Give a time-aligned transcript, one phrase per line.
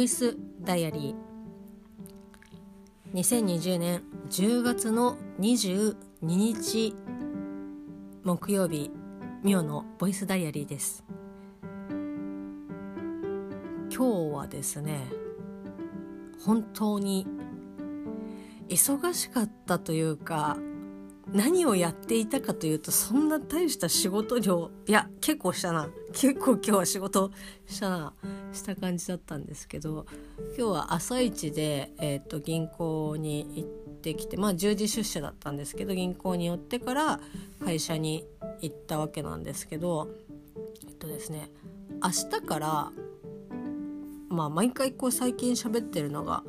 [0.00, 3.14] ボイスダイアリー。
[3.20, 6.94] 2020年10月の22日
[8.24, 8.90] 木曜日
[9.44, 11.04] ミオのボイスダイアリーです。
[13.94, 15.04] 今日はですね
[16.46, 17.26] 本当に
[18.70, 20.56] 忙しかったというか
[21.32, 25.88] 何をやっていたかというとそんな大した仕事量いや結構したな。
[26.12, 27.30] 結構今日は仕事
[27.66, 28.14] したな
[28.52, 30.06] した感じだったんですけど
[30.58, 33.68] 今日は朝一で、えーと、銀行に行っ
[34.00, 37.20] てきてまあ10時出社だったんですけど銀行に寄ってから
[37.64, 38.26] 会社に
[38.60, 40.08] 行ったわけなんですけど
[40.84, 41.50] えっとですね
[42.02, 42.92] 明日から
[44.28, 46.42] まあ毎回こう最近喋ってるのが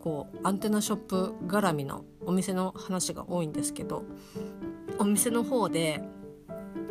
[0.00, 4.04] こうアンテナショップ絡みのお店の話が多いんですけど
[4.98, 6.00] お店の方で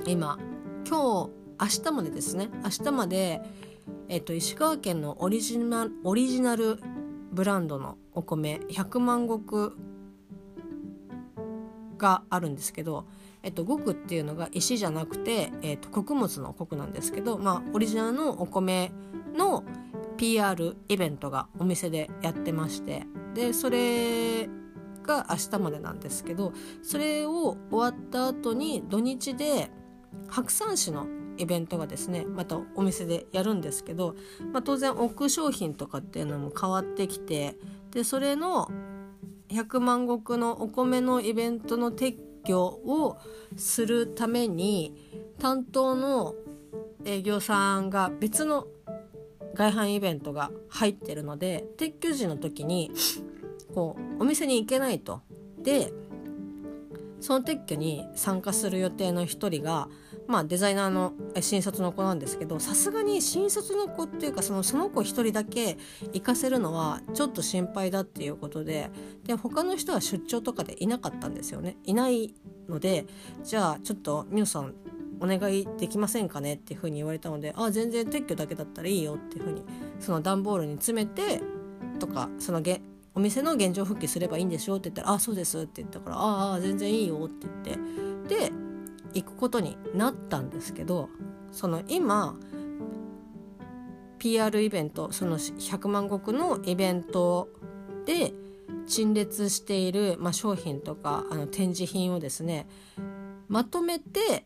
[0.05, 0.37] 今
[0.87, 3.41] 今日明日までですね明日まで、
[4.09, 6.79] えっと、石川県のオリジナオリジナル
[7.31, 9.73] ブランドのお米100万石
[11.97, 13.05] があるんですけど、
[13.43, 18.91] えっと、極っていうのが石じゃなくて、えっと、穀物の穀なんですけど、まあ、オリジナルのお米
[19.35, 19.63] の
[20.17, 24.47] PR イベントがお店でやってましてでそれ
[25.03, 29.71] が明日までなんですけどそれを終わった後に土日で
[30.27, 31.07] 白山市の
[31.37, 34.15] イベントがですねまたお店でやるんですけど、
[34.51, 37.55] まあ、当然奥商品とかっていうのも変わってきて
[37.91, 38.69] でそれの
[39.49, 43.17] 100万石のお米のイベントの撤去を
[43.55, 44.93] するために
[45.39, 46.33] 担当の
[47.05, 48.67] 営業さんが別の
[49.57, 52.91] 外販イベントが入ってるので撤去時の時に
[53.73, 55.21] こうお店に行けないと。
[55.61, 55.91] で
[57.19, 59.89] その撤去に参加する予定の一人が、
[60.27, 65.79] まあ、デザイナーの新卒の子なんですけどさすがに新卒の子っていうかそのその子一人だけ
[66.13, 68.91] 行かせるのはちょっと心配だっていうことで
[69.25, 72.35] で他の人は出張とかでいなかったんですよねいない
[72.69, 73.07] ので
[73.43, 74.75] じゃあちょっとみおさん
[75.19, 79.63] お願いできませんかねっていうふうに言われたのであ全然撤去だけだったらいいよっていうふうに
[79.99, 81.41] その段ボールに詰めて
[81.99, 82.81] とかそのげ
[83.15, 88.51] お店の現状復帰すればいいんでしょって言ったら「あそうです」って言ったから「ああ全然いいよ」って言ってで
[89.13, 91.09] 行くことになったんですけど
[91.51, 92.35] その今
[94.19, 97.49] PR イベントその100万石のイベント
[98.05, 98.33] で
[98.87, 102.67] 陳列している、まあ、商品とかあの展示品をですね
[103.47, 104.45] まとめて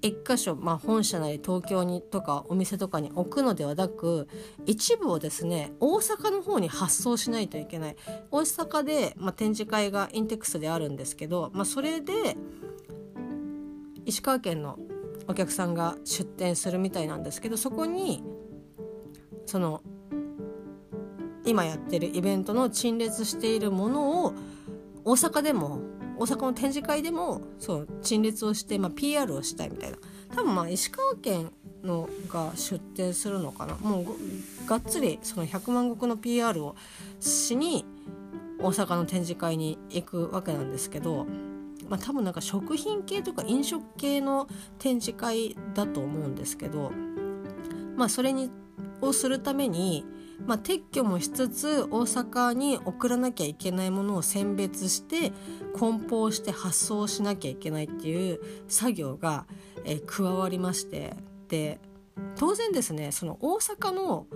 [0.00, 4.28] 一箇所、まあ、本社なり東京にとかお店とかに置くのではなく
[4.66, 7.96] 一部をですね大阪の方に発送しないといけない。
[8.30, 12.36] 大阪で、まあ、展示会がインテックスであるんですけど、まあ、それで
[14.04, 14.78] 石川県の
[15.26, 18.24] お客さんが出店するみたいなんですけどそこに
[19.44, 19.82] その
[21.44, 24.34] 今やってるイベントの陳列しているものを
[25.04, 25.80] 大阪でも
[26.18, 29.98] 大阪の展示会でもそう陳列をして、まあ、PR をしたいみたいな。
[30.34, 31.52] 多分まあ石川県
[31.82, 33.76] のが出店するのかな。
[33.76, 36.76] もうがっつりその100万石の PR を
[37.20, 37.84] しに
[38.58, 41.26] 大阪の展示会に行くわけなんですけど、
[41.88, 46.90] まあ、多分なんか食品系とか飲食系の展示会だと思うんですけど、
[47.96, 48.50] まあ、それに
[49.00, 50.04] をするために
[50.46, 55.32] まあ、撤去もしつつ大阪に送らなきゃいけないものを選別して
[55.74, 59.46] 梱包して発送しなきゃいけないっていう作業が、
[59.84, 61.14] えー、加わりまして
[61.48, 61.80] で
[62.36, 64.26] 当然ですねその大阪の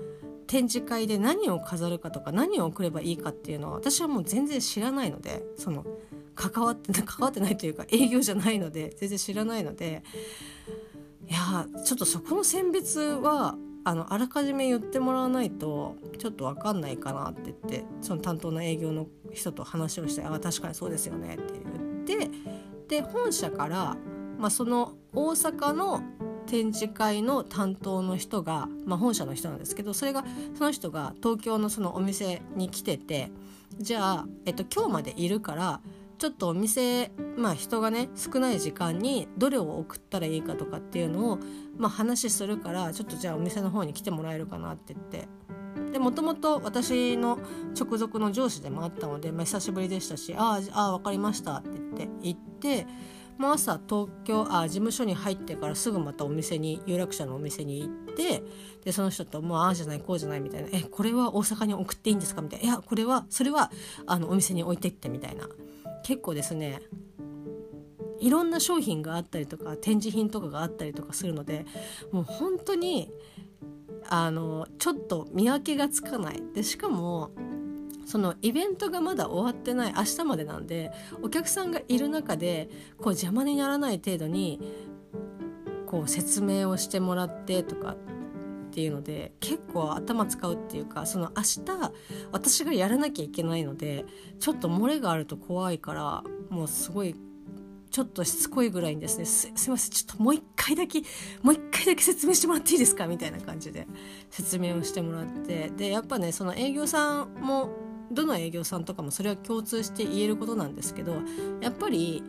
[0.47, 5.84] 展示会で何を飾るかとか何を送ればいいかっていうのは私はもう全然知らないのでその
[6.34, 10.03] 関わって 関わってないというか営業じゃないので全然知らないので
[11.29, 21.60] いやちょっとそこの選別はあのあらかじめ言ってもらわないとちょっと分かんないかなって言ってその担当の営業の人と話をして「あ確かにそうですよね」って
[22.07, 22.30] 言って
[22.89, 23.97] で本社から、
[24.39, 26.03] まあ、その大阪の
[26.47, 30.24] 展示会の担当の人が、まあ、本社の人なんですけどそれが
[30.54, 33.30] その人が東京のそのお店に来てて
[33.78, 35.80] じゃあ、えっと、今日までいるから
[36.22, 41.39] ちょっとお店まあ人がね少ない時間にどれを送ったらいいかとかっていうのを、
[41.77, 45.27] まあ、話するからちょっとじゃあお店の方に来てもらえるかなって言って。
[45.91, 47.41] でもともと私の
[47.78, 52.86] 直属の上司でもあったので、まあ、久しぶりでしたし「ああ分かりました」って言って行って
[53.36, 58.45] もう朝東京あ事務所に入ってからすぐまたお店に有楽町のお店に行って
[58.84, 63.72] でその人と「もうああじゃないこうじゃない」みたいな「えこれは大阪に送っていいんですか?」みたいな「いやこれはそれは
[64.07, 65.48] あのお店に置いてって」みたいな。
[66.03, 66.81] 結構ですね
[68.21, 71.66] いろんな商品があったりとか展示品とかがあったりとかするので
[72.13, 73.10] もう本当に
[74.09, 76.43] あのちょっと見分けがつかない。
[76.54, 77.31] でしかも
[78.07, 84.60] そのイベントがまだ終わってない明日までなんでお客さんがいる中でこう邪魔にならない程度に
[85.87, 87.97] こう説明をしてもらってとか
[88.72, 91.92] っていうので結構頭使うっていうかその明日
[92.33, 94.07] 私がやらなきゃいけないので
[94.41, 97.15] ちょっと漏れがあると怖いからもうすごい
[97.91, 101.03] ちょっとしつこいぐらいにですねすすいませんちょっともう一回だけ
[101.42, 103.07] もう一回だけ説明してもらっていいですか？
[103.07, 103.86] みたいな感じで
[104.30, 107.69] 説明をしてもらってでやっぱねその営業さんも
[108.10, 111.16] どの営業さんとかもそれは共通して言えることなんですけど
[111.60, 112.22] やっぱり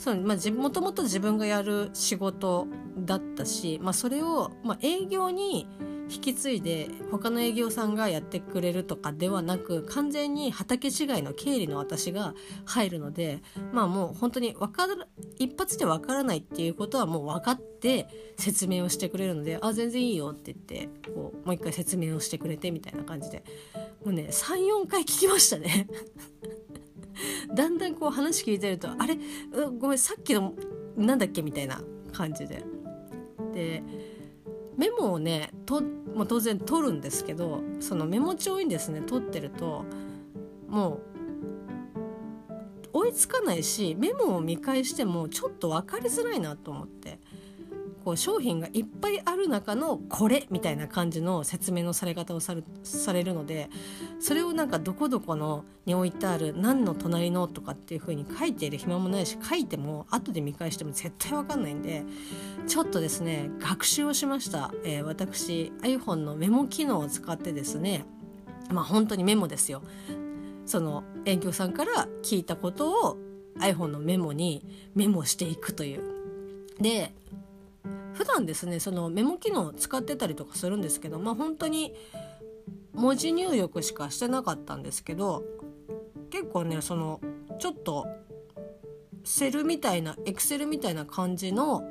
[0.00, 2.66] そう、まあ、もともと自分がやる仕事
[2.96, 5.68] だったし、まあ、それを、まあ、営業に
[6.10, 13.42] 引き継いで他の営業さんがやってくれるとかではなく完全に畑違いの経理の私が入るので
[13.72, 15.06] まあもう本当に分かる
[15.38, 18.08] 一発で分からないっていうことはもう分かって
[18.38, 23.44] 説明をしてくれるので「あ全然いいよ」って言ってこうもう一回説明をしてくれてみたいな感じで。
[24.04, 25.86] もうね34回聞きましたね。
[27.54, 29.18] だんだんこう話聞いてると「あれ？
[29.78, 30.54] ごめんさっきの
[30.96, 31.82] なんだっけ?」みたいな
[32.12, 32.64] 感じで。
[33.54, 33.82] で
[34.76, 39.84] メモをねともう当然取るんですけどそのメモ帳にですね取ってると
[40.68, 41.00] も
[42.94, 47.19] う追いつかないしメモを見返してもちょっと分かりづらいなと思って
[48.04, 53.68] こう商品がいっぱいある中のこれみたいな感じの説明のされ方をさるされるので
[54.20, 62.04] それをなんかどこどこのに置いてある何の隣のとかっていう風に書いている暇もないし書いても後で見返しても絶対わかんないんで
[62.66, 68.04] ちょっとですね学習をしました、えー、私 iPhone のメモ機能を使ってですね
[68.70, 69.82] まあ本当にメモですよ。
[70.64, 73.18] その営業さんから聞いたことを
[73.58, 74.64] iPhone のメモに
[74.94, 76.02] メモしていくという。
[76.80, 77.12] で
[78.20, 81.94] 普段ですねそのメモ機能使ってたりとかするんですけどまあ本当に
[82.92, 85.42] 文字入力しかしてなかったんですけど
[86.28, 87.22] 結構ねその
[87.58, 88.06] ちょっと
[89.24, 91.90] セルみたいなエクセルみたいな感じの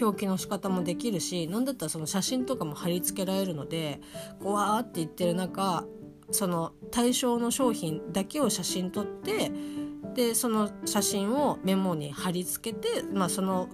[0.00, 4.00] 表記の仕方もできるし何だったらその写真とかも貼り付けられるので
[4.40, 5.84] こうわーって言ってる中
[6.30, 9.50] その対象の商品だけを写真撮って
[10.14, 13.68] でその写真をメモに貼り付けて、まあ、その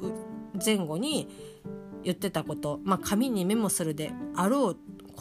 [0.64, 1.28] 前後に
[2.04, 4.76] 言ってたこと、まあ、紙にメモするであろう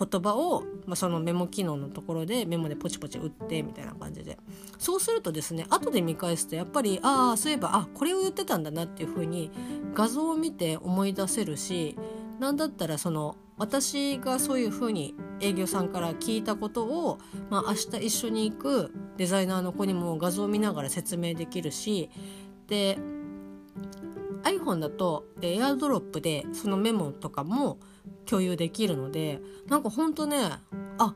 [0.08, 4.38] 言葉を、まあ、そのメモ機能のところでメモでポチポチ打ってみたいな感じで。
[4.78, 9.52] そうするとですね後で見返すとやっぱりああそういえばあこれを言ってたんだなっていう風に
[9.94, 11.98] 画像を見て思い出せるし
[12.40, 22.10] 何だったらその私がそういう風に営業さんから聞いたことを、まあ、明日一緒に行くデザイナーの子にも画像を見ながら説明できるし
[22.68, 22.98] で
[24.58, 27.80] iPhone だと AirDrop でそのメモとかも
[28.26, 30.38] 共有できるのでなんかほんとね
[30.98, 31.16] あ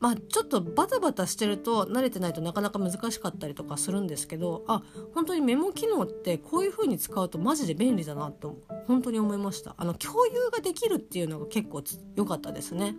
[0.00, 4.82] まあちょっとバタバタしてると慣れてないとなかなか難しかったりとかするんですけどあ
[5.14, 9.74] 本当にメモ機能ってこういう風に使うとマジで便利だなと本当に思いました。
[9.76, 11.82] あの共有ができるっていうのが結構
[12.14, 12.94] 良かったですね。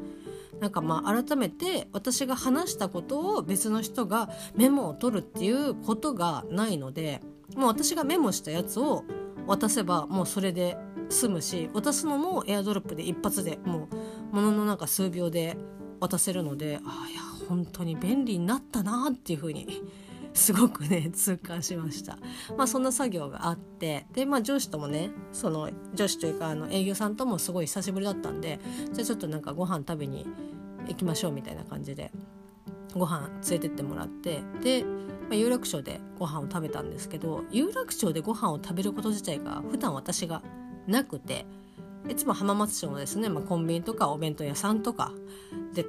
[0.59, 7.21] なんかまあ改めて私が話したことを別の人がメモを取るっていうことがないので
[7.55, 9.03] もう私がメモしたやつを
[9.47, 10.77] 渡せばもうそれで
[11.09, 13.87] 済むし渡すのもエアドロップで一発でも
[14.31, 15.57] うもののなんか数秒で
[15.99, 19.83] 渡せるのでああいや本当に便利になったなっていうふうに
[20.33, 22.19] すごくね 痛感しました。
[22.55, 28.59] まあそんな作業があってでまあ上司ともねその上司というかあの営業さんともすごい久しぶりだったんで
[28.93, 30.27] じゃあちょっとなんかご飯食べに
[30.87, 32.11] 行きましょうみたいな感じで
[32.93, 34.83] ご飯連れてってもらってで
[35.29, 40.41] まあ、有楽町でご飯を食べたんですけど有楽町でご飯を食べること自体が普段私が
[40.87, 41.45] なくて
[42.09, 45.11] いつも浜松町のですね、まあ、コンビニとかお弁当屋さんとか
[45.73, 45.85] で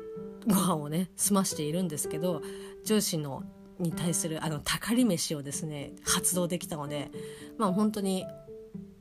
[0.46, 2.42] ご飯をね済ましているんですけど
[2.84, 3.44] 上司の
[3.78, 7.10] に対するあのたかり飯をですね発動できたので
[7.56, 8.26] まあ本当に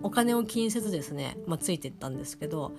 [0.02, 2.72] お金を気にせずですね、まあ、ついていったんですけど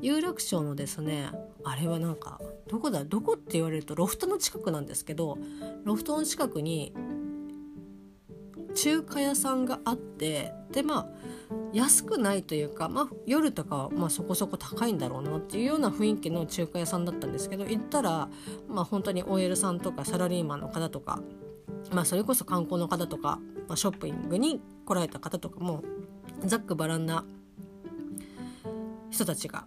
[0.00, 1.30] 有楽町のですね
[1.64, 5.38] あれはなんかどこだどこって言われるとロフトの近くなんですけど
[5.84, 6.92] ロフトの近くに
[8.74, 11.06] 中華屋さんがあってでまあ
[11.72, 18.28] 安くないというか、まあ、夜とかはまあそこそこ高いんだろうなっていうような雰囲気の中華屋さんだったんですけど行ったら、
[18.68, 21.20] まあ、本当に OL さんとかサラリーマンの方とか、
[21.92, 25.82] まあ、それこそ観光の方とか、まあ、ショッピングに来られた方とかも
[26.44, 27.24] ざっくばらんな
[29.10, 29.66] 人たちが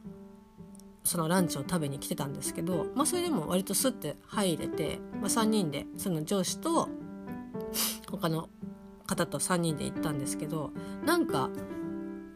[1.10, 6.88] そのランチを食べに来てたんですけど、まあ、それでも割とスッて入れて、まあ、3人でその上司と
[8.12, 8.48] 他の
[9.08, 10.70] 方と3人で行ったんですけど
[11.04, 11.50] なんか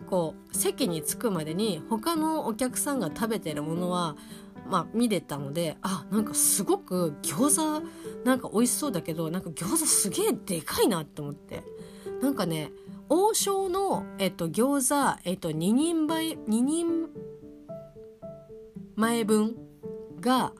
[0.09, 4.15] こう席に着くまでに他のお客さんが食べてるものは
[4.67, 7.85] まあ見れたのであなんかすごく餃子
[8.25, 11.61] なんか美味しそうだけどなんか餃子すげえでかいなって思って。
[12.23, 12.71] なんかね
[13.09, 17.09] 王将の、えっと、餃子、えっと、2人前2人
[18.95, 19.55] 前分
[20.19, 20.53] が、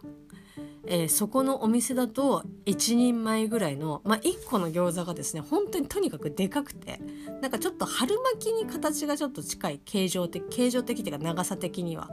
[0.85, 6.99] えー、そこのお店だと1人前ぐらいの、まあ、1個の餃子がですね本当にとにかくでかくて
[7.41, 12.09] なんかちょっと春巻きに形がちょっと近い形状的形状的っていうか長さ的には。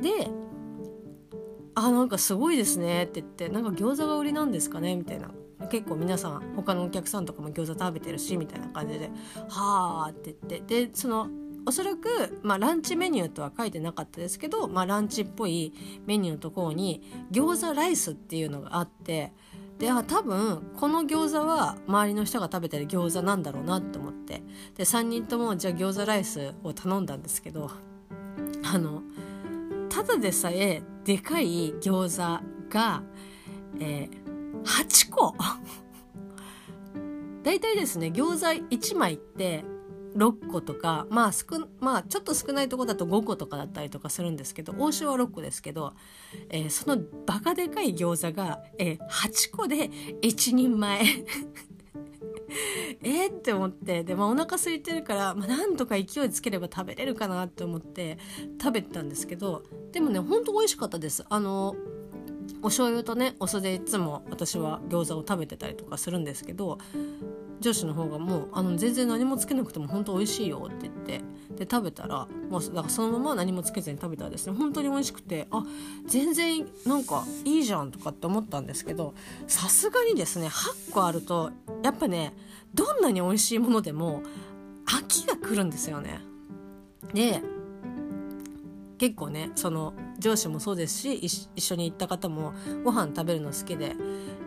[0.00, 0.30] で
[1.74, 5.30] あなんかすごいですねって言ってなんか餃子が売りなんですかねみたいな
[5.70, 9.10] 結構皆さん他のお客さんとかも餃子食べてるしみたいな感じで
[9.48, 11.28] 「はあ」って言ってでその
[11.64, 15.72] おそらく、まあ、ランチメニューとは書いてなかったですけど、まあ、ランチっぽい
[16.06, 19.32] メニューのところに餃子ライスっていうのがあって
[19.78, 24.42] であ多分この餃子は周りの人が食べてる餃子なんだろうなって思って
[24.76, 27.70] で3人ともじゃあ餃子ライスを頼んだんですけど
[28.62, 29.02] あの
[29.88, 33.02] ただでさえでかい餃子が、
[33.78, 35.34] えー、8個。
[37.42, 39.64] 大体ですね餃子1枚って
[40.16, 41.46] 6個とかまあ少
[41.80, 45.94] まあちょっと少ないとこだと5個とかだったりとかするんですけど王将は6個ですけど、
[46.50, 49.88] えー、そのバカでかい餃子が、えー、8個で
[50.22, 51.02] 1人前。
[53.02, 58.18] えって思ってで、まあ、お腹空いてるから、まあ、なんとか勢いつければ食べれるかなって思って
[58.60, 61.24] 食べてたんですけどでもねほんと美味しかったです。
[61.28, 61.74] あの
[62.60, 66.78] お醤油とねお酢でいつも私は餃子を食べてたりとかするんですけど
[67.62, 71.20] 上司の方がもうあの全然何もつけなくても本当美味しいよって言って
[71.56, 75.64] で食べたらもうだからそのまま何もつけずに食べたらですね本当に美味しくてあ
[76.06, 79.14] 全然なんかいいじゃんとかって思ったんですけど
[79.46, 81.50] さすがにですね8個あると
[81.82, 82.34] やっぱね
[82.74, 84.22] どんなに美味しいものでも
[84.86, 86.20] 飽きが来るんですよね。
[87.14, 87.42] で
[89.02, 92.54] 結構ねその上司もそうですし一緒に行った方も
[92.84, 93.96] ご飯食べるの好きで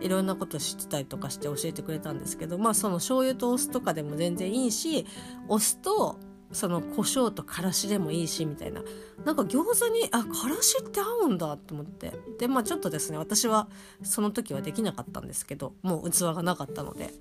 [0.00, 5.04] いろんなこと知ってたりとかして教えてくれたんですけどまあその醤油とお酢とかでも全然いいし
[5.48, 6.18] お酢と
[6.52, 8.82] その胡椒とからしでもいいしみたいな。
[9.26, 12.14] なんか餃子にあからしって合うんだと思って。
[12.38, 13.68] でまあちょっとですね私は
[14.02, 17.12] その時はできなかったんですけどもう器がなかったので。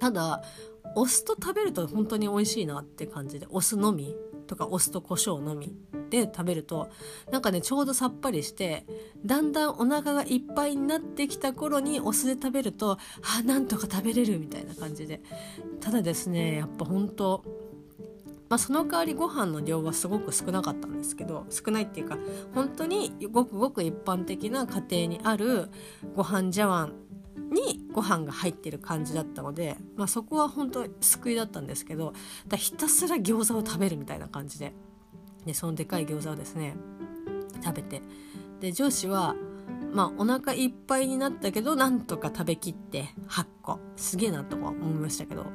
[0.00, 0.42] ただ
[0.96, 4.16] お酢と食べると本当に美味しいなって感じでお酢のみ
[4.48, 5.72] とかお酢と胡椒のみ
[6.10, 6.88] で食べると
[7.30, 8.84] なんかねちょうどさっぱりして
[9.24, 12.98] だんだんお腹がいっぱいになってきた頃にお酢で食べると
[13.38, 15.20] あなんとか食べれるみたいな感じで。
[15.80, 17.44] ただですねやっぱ本当
[18.48, 22.16] まあ、その代わりご飯の量はすごく少なかったんですけど少ないっていうか
[22.54, 25.68] 本当にごくごく一般的な家庭にある
[26.16, 26.94] ご飯茶碗
[27.38, 32.12] にご飯が入ってる感じだったので、まあ、そこは本当救いだったんですけど
[32.56, 34.72] ひたすら餃子を食べるみたいな感じで。
[35.46, 36.74] でそのでかい餃子をですね
[37.64, 38.02] 食べて。
[38.60, 39.34] で上司は
[39.92, 43.78] まあお腹いっぱいになったけどなんとか食べきって8個。
[43.96, 45.46] すげえなとか思いましたけど。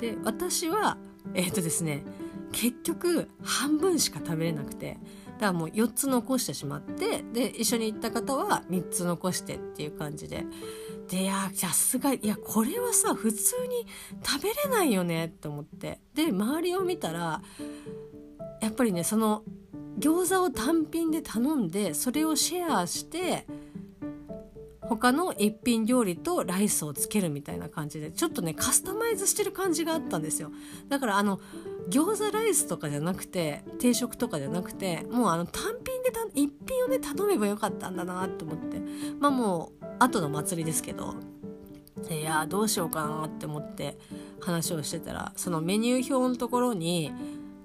[0.00, 0.96] で私は
[1.34, 2.02] えっ、ー、とですね
[2.52, 4.98] 結局半分しか食べれなくて
[5.38, 10.46] だからもう4つ残してしまってで一緒に行った方は3つ残してっていう感じで。
[11.08, 13.86] でいやさすがいやこれはさ普通に
[14.24, 16.00] 食べれないよねって思って。
[16.14, 17.40] で周りを見たら
[18.60, 19.42] やっぱりねその
[19.98, 23.46] 餃子を単品で頼んでそれをシェアして
[24.88, 30.50] 他の一品料理とライスをつけるみたいな感じでちょっとねカスタマイズしてる感じがあったんですよ。
[30.88, 31.40] だからあの
[31.90, 38.80] 餃子ライスとかじゃなくて定食とかじゃなくてもうあの単品で一品をね頼めばよかったんだなと思って。
[39.20, 41.14] まあもう後の祭りですけど。
[42.10, 43.98] いやどうしようかなって思って
[44.40, 47.12] 話をしてたらそのメニュー表のところに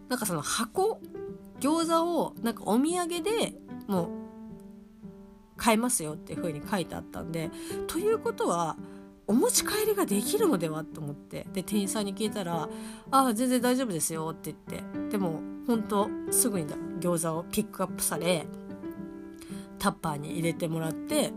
[0.09, 0.99] なんかその箱
[1.59, 3.53] 餃子をなんかお土産で
[3.87, 4.22] もう
[5.63, 7.49] 買えますよっていう風に書いてあったんで
[7.87, 8.75] ということは
[9.27, 12.67] お持ち帰りができるのではと思ってで店員さんに聞いたら
[13.11, 16.67] 「ああ全然大丈夫ですよ」って言ってでも本当すぐに
[16.99, 18.45] 餃子をピックアップされ
[19.79, 21.31] タッパーに入れてもらって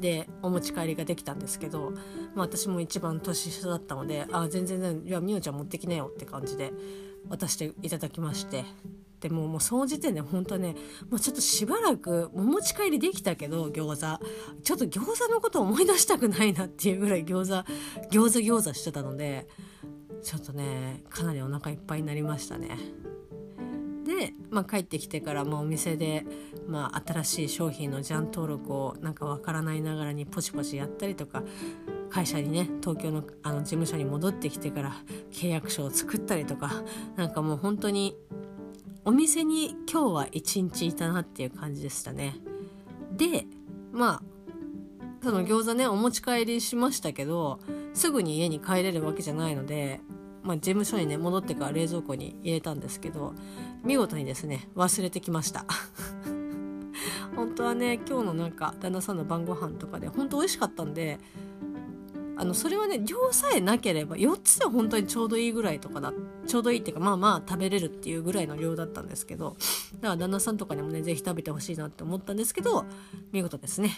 [0.00, 1.92] でお持ち帰りができたんですけど、
[2.34, 6.72] まあ、私も一番年下だったので「ああ全然いやみおちゃん持ってきなよ」って感じで
[7.28, 8.64] 渡していただきまして
[9.28, 10.76] でももうその時点で本当ね
[11.10, 14.24] もうちょっとしばらくお持ち帰りできたけど餃子
[14.62, 17.72] ちょっと餃子のことを思い出したくないなっていうぐらい餃子
[18.16, 19.48] 餃子餃子してたので
[20.22, 22.78] ちょっとねかなりお腹いっぱいになりましたね。
[24.04, 26.24] で、まあ、帰ってきてから、まあ、お店で、
[26.68, 31.42] まあ、新しい商品のジャン登録をなんかわからないながらにポチポチやったりとか
[32.08, 34.92] 会社にね東京のあの事務所に戻ってきてから
[35.32, 36.70] 契約書を作ったりとか
[37.16, 38.16] なんかもう本当に
[39.06, 42.34] お店に今日は一日いたなっていう感じでしたね。
[43.16, 43.46] で
[43.92, 44.22] まあ
[45.22, 47.60] その餃子ねお持ち帰りしましたけど
[47.94, 50.00] すぐに家に帰れるわけじゃないので、
[50.42, 53.32] まあ、事務所にね戻ってから冷蔵庫に入れたんですけど
[53.84, 55.64] 見事にですね忘れてきました
[57.36, 61.20] 本当はね今日のなんか旦那さんの晩ご飯とかで本当美味しかったんで
[62.38, 66.12] あのそれはね量さえなければ4つで本当にちょうどいいぐらいとかだ
[66.46, 69.56] ちょうどいいっていうかまあまあ食べれるっていうぐらいの量だったんですけど
[70.00, 72.84] だから旦那さんとかにもね是非食べてほしいなって思ったんですけど
[73.32, 73.90] 見事ですね。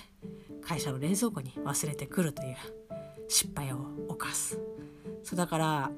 [0.63, 2.57] 会社の冷蔵庫に忘れてくるという
[3.29, 3.79] 失敗を
[4.09, 4.59] 犯す。
[5.25, 5.91] そうだから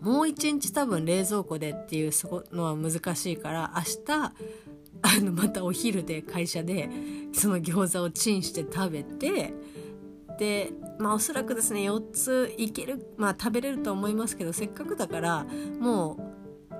[0.00, 2.10] もう一日多分冷蔵庫でっていう
[2.52, 4.32] のは難しいから明日
[5.02, 6.90] あのまたお昼で会社で
[7.32, 9.52] その餃子をチンして食べて
[10.38, 15.46] でまあおそらくですね4ついけるまあ食べれると思いますけどせっかくだから
[15.80, 16.16] も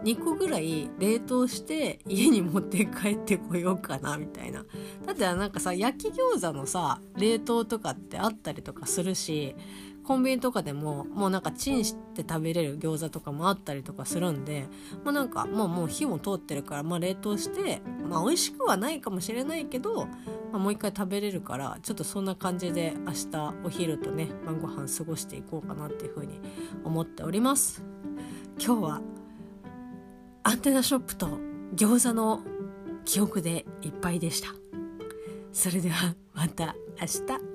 [0.03, 4.65] う2個ぐらい冷凍して家に持って帰ってこようかなみたいな。
[5.05, 9.55] だってなんかさ焼き餃子のさ冷凍とかってあったりとかするし
[10.11, 14.67] コンビニとかでももうなんかチンして食べれる餃子とかもあったりとかするんで
[15.05, 26.41] まあなんかもうもう火も通ってるからまあ冷凍してまあ美味しくはないかもしれないけど、まあ、もう一回食べれるからちょっとそんな感じで明日お昼とね晩ご飯過ごしていこうかなっていうふうに
[26.83, 27.85] 思っております。
[28.59, 29.01] 今日は
[30.43, 31.39] アンテナショップと
[31.77, 32.41] 餃子の
[33.05, 34.49] 記憶でいっぱいでした。
[35.53, 37.50] それではまた明日。